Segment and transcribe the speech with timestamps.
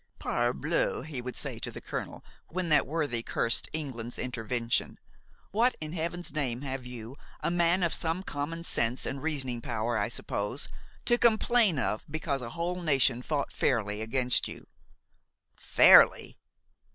[0.17, 4.97] "Parbleu!" he would say to the colonel, when that worthy cursed England's intervention,
[5.51, 9.99] "what in heaven's name have you, a man of some common sense and reasoning power,
[9.99, 10.67] I suppose,
[11.05, 14.65] to complain of because a whole nation fought fairly against you?"
[15.55, 16.39] "Fairly?"